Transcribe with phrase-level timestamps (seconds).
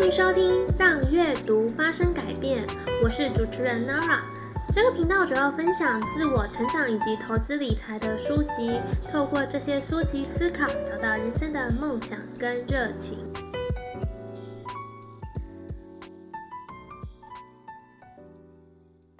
[0.00, 2.62] 欢迎收听《让阅读发生改变》，
[3.04, 4.20] 我是主持人 Nara。
[4.72, 8.80] 这个频道主要分享自我成长以及投资理财的书籍，
[9.12, 13.18] 透过这些书籍思考，找到人生的梦想跟热情。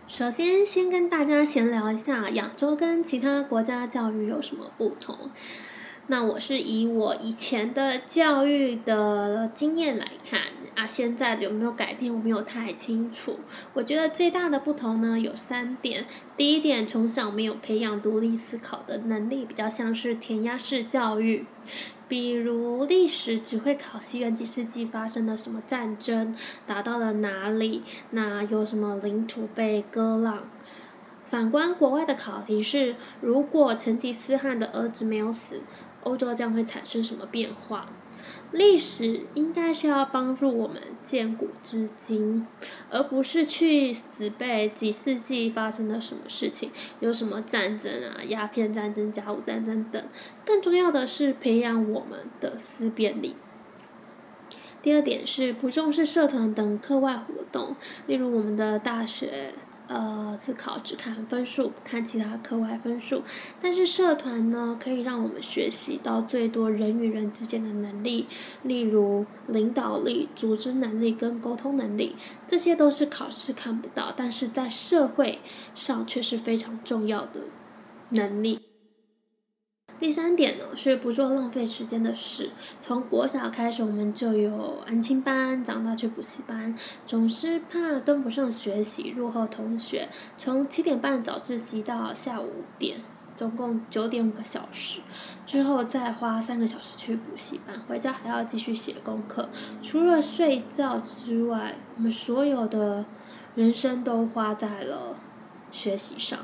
[0.07, 5.31] 首先，先跟大家闲聊一下，亚洲跟其他国家教育有什么不同。
[6.07, 10.41] 那我是以我以前的教育的经验来看
[10.80, 13.39] 啊，现在有没有改变，我没有太清楚。
[13.75, 16.06] 我觉得最大的不同呢有三点。
[16.39, 21.45] 第一点，从小没有培养独立思考的能力，比较像是填鸭式教育，
[22.09, 26.34] 比如历史只会考西元几世纪发生了什么战争，
[26.65, 30.48] 打到了哪里，那有什么领土被割让。
[31.27, 35.61] 反观国外的考题是，如果成吉思汗的儿子没有死。
[36.03, 37.84] 欧洲将会产生什么变化？
[38.53, 42.47] 历史应该是要帮助我们见古知今，
[42.91, 50.03] 而不是去死背几世纪发生了什么事情，有什么战争啊、鸦片战争、甲午战争等。
[50.45, 53.36] 更重要的是培养我们的思辨力。
[54.83, 59.55] 第二点是不重视社团等课外活动，例如我们的大学。
[59.92, 63.24] 呃，思考只看分数，不看其他课外分数。
[63.60, 68.28] 但是社团呢，可以让我们学习到最多人与人之间的能力，
[68.62, 72.14] 例如领导力、组织能力跟沟通能力，
[72.46, 75.41] 这些都是考试看不到，但是在社会
[75.74, 77.41] 上却是非常重要的
[78.11, 78.70] 能力。
[80.01, 82.51] 第三点呢，是不做浪费时间的事。
[82.81, 86.75] 从国小开始，我们就有安亲班，长大去补习班，
[87.07, 90.09] 总是怕跟不上学习，落后同学。
[90.39, 93.03] 从七点半早自习到下午五点，
[93.37, 95.01] 总共九点五个小时，
[95.45, 99.51] 之后再花三个小时去补习班，回家还要继续写功课。
[99.83, 103.05] 除了睡觉之外，我们所有的
[103.55, 105.17] 人生都花在了
[105.70, 106.39] 学习上。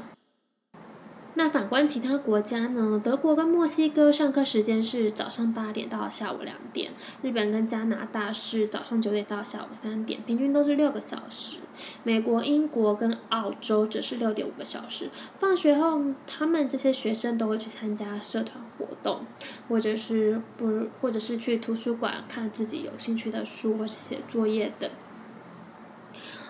[1.38, 2.98] 那反观其他国家呢？
[3.04, 11.58] 德国跟墨西哥上课时间是早上八点到下午两点，日本跟加拿大是早上九点到下午三点，平均都是六个小时。
[12.02, 15.10] 美国、英国跟澳洲则是六点五个小时。
[15.38, 19.20] 放学后，他们这些学生都会去参加社团活动，
[19.68, 24.90] 或者是不，或者是去图书馆看自己有兴趣的书，或者写作业等。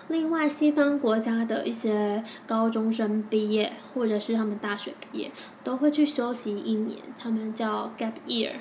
[0.09, 5.31] 另外，西方国家的一些高中生毕业，或者是他们大学毕业，
[5.65, 8.53] 都会去休息一年，他们叫 gap year，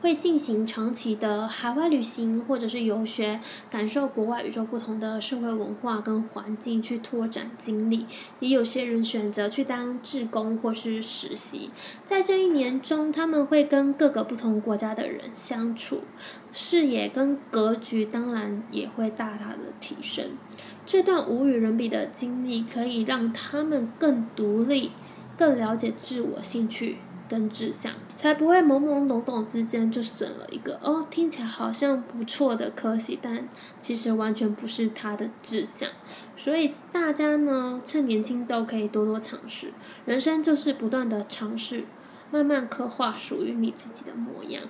[0.00, 8.04] 会进行长期的海外旅行或者是游学，感受国外与众不同的社会文化跟环境，去拓展经历。
[8.40, 11.68] 也有些人选择去当志工或是实习，
[12.04, 16.00] 在这一年中，他们会跟各个不同国家的人相处，
[16.50, 20.30] 视野跟格局当然也会大大的提升。
[20.90, 24.92] 这段无与伦比的经历，可以让他们更独立、
[25.36, 26.96] 更了解自我兴趣
[27.28, 33.46] 跟志向，才不会懵懵懂懂之间就选了一个哦，听起来好像不错的科系，但
[33.78, 35.90] 其实完全不是他的志向。
[36.38, 39.74] 所以大家呢，趁年轻都可以多多尝试，
[40.06, 41.84] 人生就是不断的尝试，
[42.30, 44.62] 慢慢刻画属于你自己的模样。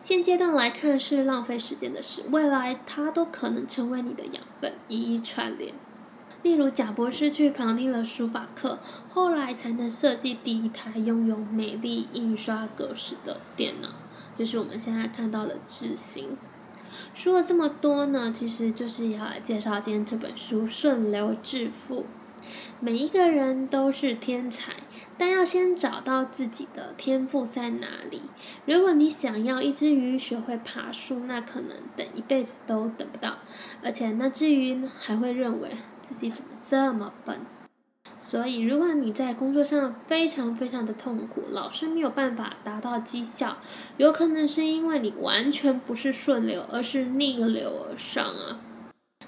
[0.00, 5.74] 现阶段来看是浪费时间的事，未来它都可能成为你的养分，一一串联。
[6.42, 8.78] 例如贾博士去旁听了书法课，
[9.10, 13.90] 后来才能设计第一台拥有美丽印刷格式的电脑，
[14.38, 16.38] 就是我们现在看到的智行。
[17.14, 22.02] 说了这么多呢，其实就是要来介绍今天这本书《顺流致富》。
[22.80, 24.72] 每一个人都是天才，
[25.20, 28.22] 但要先找到自己的天赋在哪里。
[28.64, 33.36] 如果你想要一只鱼学会爬树，那可能等一辈子都等不到，
[33.84, 37.38] 而且那只鱼还会认为自己怎么这么笨。
[38.18, 43.58] 所以，如果你在工作上非常非常的痛苦，老是没有办法达到绩效，
[43.98, 48.60] 有可能是因为你完全不是顺流，而是逆流而上啊。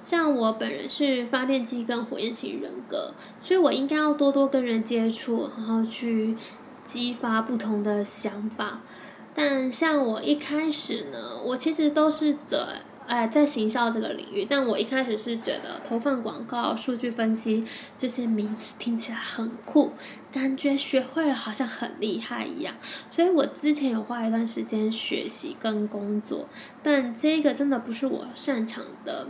[0.02, 6.36] 像我本人是发电机跟火焰型人格，所以我应该要多多跟人接触，然后去
[6.84, 8.80] 激发不同的想法。
[9.34, 12.58] 但像我一开始呢，我其实都是在
[13.06, 17.64] 哎在行销这个领域，但我一开始是觉得投放广告、数据分析
[17.96, 19.92] 这些名词听起来很酷，
[20.30, 22.74] 感觉学会了好像很厉害一样，
[23.10, 26.46] 所以我之前有花一段时间学习跟工作，
[26.82, 29.28] 但这个真的不是我擅长的。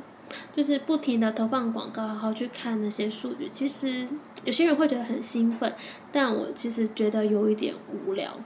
[0.55, 3.49] 就是不停的投放广告，然后去看那些数据。
[3.49, 4.07] 其实
[4.45, 5.73] 有些人会觉得很兴奋，
[6.11, 7.75] 但我其实觉得有一点
[8.07, 8.37] 无聊。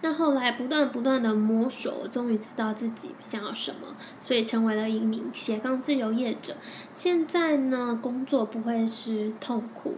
[0.00, 6.56] 那后来不断不断的摸索，我终于知道自己想要什么，所以成为了一名斜杠自由业者。
[6.92, 9.94] 现在呢，工作不会是痛苦，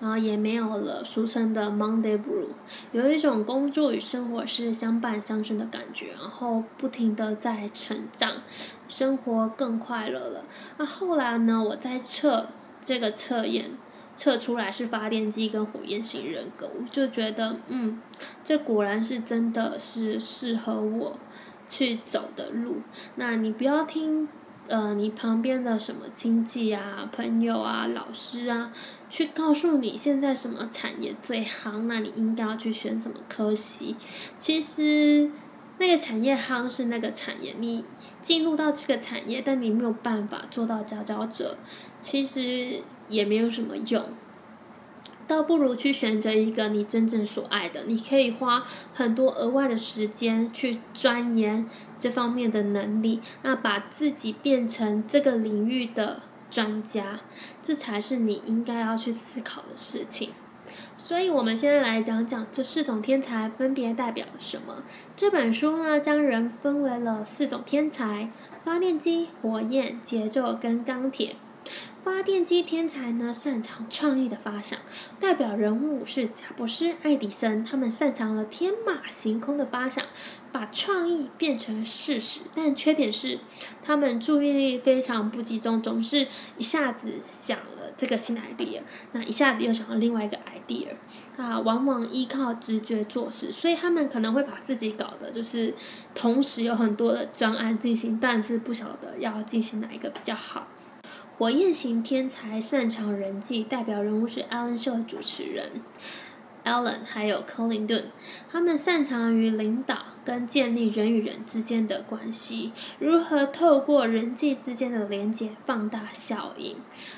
[0.00, 2.48] 然后也没有了俗称的 Monday Blue，
[2.92, 8.42] 有一种工作与生活是相伴相生的感觉，然后不停的在成长，
[8.88, 10.44] 生活更快乐了。
[10.78, 12.48] 那后来呢，我在测
[12.80, 13.72] 这个测验。
[14.20, 17.98] 测出来是发电机跟火焰型人格，我就觉得，嗯，
[18.44, 21.18] 这果然是真的是适合我
[21.66, 22.82] 去走的路。
[23.14, 24.28] 那你不要听，
[24.68, 28.70] 呃，你旁边的什么亲戚啊、朋友啊、老师啊，
[29.08, 33.96] 去告诉你现在什么产业最夯，那你应该要去选什么科系。
[34.36, 35.30] 其实
[35.80, 37.84] 那个产业夯是那个产业，你
[38.20, 41.58] 进入到这个产业，但你没有办法做到佼佼者，
[41.98, 42.82] 其实。
[43.10, 44.04] 也没有什么用，
[45.26, 51.68] 倒不如去选择一个你真正所爱的，你可以花很多额外的时间去钻研
[51.98, 57.18] 这方面的能力，那把自己变成这个领域的专家，
[57.60, 60.30] 这才是你应该要去思考的事情。
[61.10, 64.84] 所以，我们现在来讲讲这四种天才分别代表什么。
[65.16, 68.30] 这本书呢，将人分为了四种天才：
[68.64, 71.34] 发电机、火焰、节奏跟钢铁。
[72.04, 74.78] 发电机天才呢，擅长创意的发想，
[75.18, 80.04] 代表人物是贾布斯、爱迪生，他们擅长了天马行空的发想，
[80.52, 82.38] 把创意变成事实。
[82.54, 83.40] 但缺点是，
[83.82, 88.80] 他们注意力非常不集中，总是一下子想了这个新 idea，
[89.10, 90.38] 那一下子又想到另外一个
[91.36, 95.74] 啊，往往依靠直觉做事，所以他们可能会把自己搞得就是
[96.14, 100.68] 同时有很多的专案进行，但是不晓得要进行哪一个比较好。
[101.38, 105.80] 火焰型天才擅长人际，代表人物是 Alan 秀的主持人
[106.64, 108.10] Alan，还有克林顿，
[108.52, 116.76] 他们擅长于领导跟建立人与人之间的关系，如何透过人际之间的连接放大效应。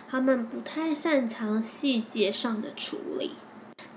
[0.08, 3.32] 他们不太擅长细节上的处理。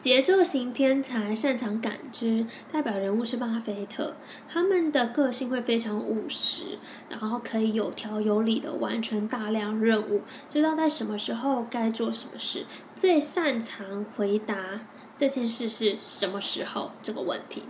[0.05, 4.13] 节奏型天才擅长感知，代表人物是巴菲特。
[4.47, 6.77] 他们的个性会非常务实，
[7.09, 12.67] 然后可以有条有理的完成大量任务，知道在什么时候该做什么事。
[12.93, 14.81] 最擅长回答
[15.15, 17.63] 这件事是什么时候这个问题。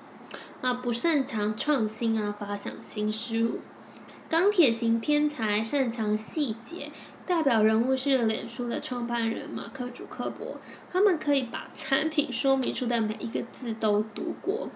[0.60, 3.60] 啊，不擅长创新啊，发想新事物。
[4.28, 6.92] 钢铁型天才擅长细节。
[7.28, 10.60] 代表人物是脸书的创办人马克·祖克伯，
[10.92, 14.70] 他们可以把产品说明书的每一个字都读过。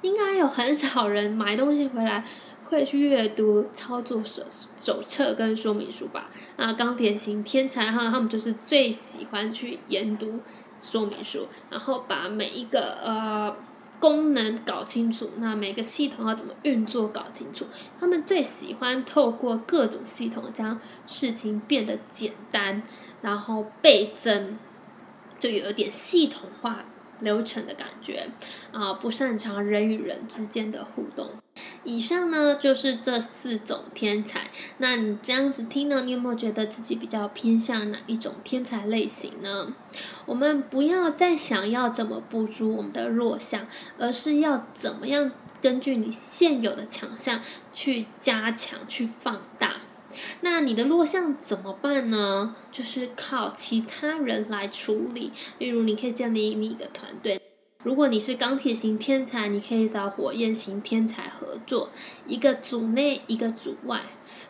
[0.00, 2.26] 应该有很少人买东西回来
[2.64, 4.42] 会去阅读操作手
[4.78, 6.30] 手册跟说明书吧？
[6.56, 10.40] 啊，钢铁型天才哈，他们就是最喜欢去研读
[10.80, 13.54] 说明书，然后把每一个呃。
[14.00, 17.66] 功能搞清楚，那每个系统要怎么运作搞清楚。
[18.00, 22.82] 他们最喜欢透过各种系统将事情变得简单，
[23.20, 24.58] 然后倍增，
[25.38, 26.84] 就有点系统化
[27.20, 28.28] 流程的感觉。
[28.72, 31.30] 啊，不擅长人与人之间的互动。
[31.82, 34.50] 以上呢就是这四种天才。
[34.78, 39.74] 那你这样子听呢，你有没有觉得自己比较偏向哪一种天才类型呢？
[40.26, 43.66] 我们不要再想要怎么补足我们的弱项，
[43.98, 45.30] 而是要怎么样
[45.60, 49.79] 根据你现有的强项去加强、去放大。
[50.40, 52.54] 那你的弱项怎么办呢？
[52.70, 55.32] 就是靠其他人来处理。
[55.58, 57.40] 例如，你可以建立你一个团队。
[57.82, 61.90] 如果你是钢铁型天才，你可以找火焰型天才合作，
[62.26, 64.02] 一个组内，一个组外，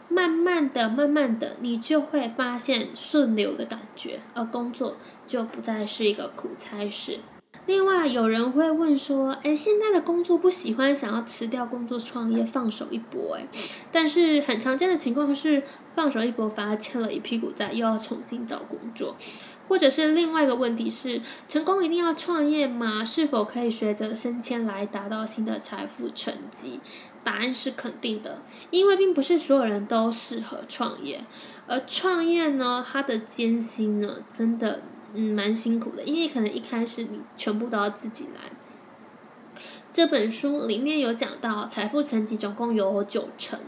[0.08, 7.20] 慢慢的、慢慢的，你就会发现顺流的感觉，而工作就不再是一个苦差事。
[7.66, 13.46] 另外，有人会问说：“哎，现在的工作不喜欢，想要辞掉工作创业，放手一搏。”哎，
[13.92, 15.62] 但是很常见的情况是，
[15.94, 19.14] 放手一搏反而欠了一屁股债，又要重新找工作。
[19.68, 23.04] 或者是另外一个问题是，成功一定要创业吗？
[23.04, 26.80] 是否可以学着升迁来达到新的财富成绩？
[27.22, 31.24] 答案是肯定的，因为并不是所有人都适合创业，
[31.68, 34.82] 而创业呢，它的艰辛呢，真的
[35.14, 38.50] 嗯蛮辛苦的，因为可能一开始你全部都要自己来。
[39.92, 43.58] 这本书里面有讲到，财富层级总共有九层，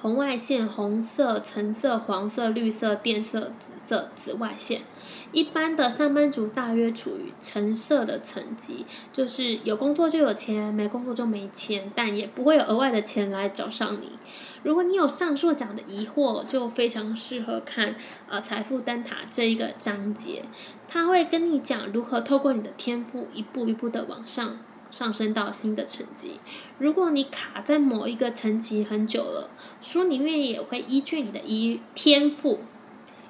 [0.00, 4.82] 红外线、红色、橙色、黄色、绿色、靛色、紫色、紫外线。
[5.30, 14.18] 一般的上班族大约处于橙色的层级，就是有工作就有钱，没工作就没钱，但也不会有额外的钱来找上你。
[14.62, 17.94] 如果你有上述讲的疑惑，就非常适合看
[18.28, 20.44] 呃财富灯塔这一个章节，
[20.86, 24.58] 他会跟你讲如何透过你的天赋一步一步的往上。
[24.90, 26.40] 上升到新的层级。
[26.78, 29.50] 如果你卡在某一个层级很久了，
[29.82, 32.60] 书里面也会依据你的一天赋，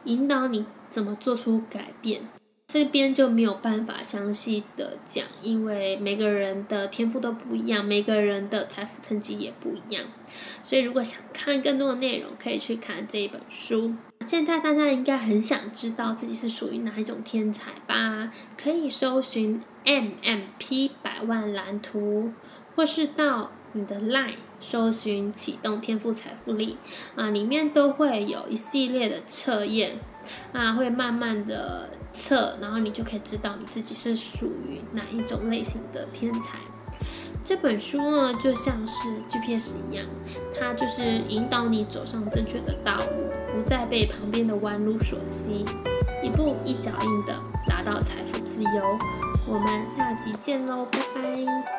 [0.04, 2.37] 引导你怎么做出改变。
[2.70, 10.04] 这边就没有办法详细的讲，因为每个人的天赋都不一样，每个人的财富层级也不一样。
[10.62, 13.94] 所以如果想看更多的内容，可以去看这一本书。
[14.26, 18.30] 现在大家应该很想知道自己是属于哪一种天才吧？
[18.62, 22.32] 可以搜寻 MMP 百万蓝图，
[22.76, 26.76] 或是到你的 LINE 搜寻启动天赋财富力
[27.16, 29.98] 啊，里面都会有一系列的测验
[30.52, 36.58] 那，会慢慢的测，然后你就可以知道你自己是属于哪一种类型的天才。
[37.44, 40.04] 这本书呢，就像是 GPS 一样，
[40.58, 45.64] 它就是引导你走上正确的道路，不再被旁边的弯路所吸，
[46.22, 47.34] 一步一脚印的
[47.66, 48.98] 达到财富自由。
[49.46, 51.77] 我们下集见喽，拜拜。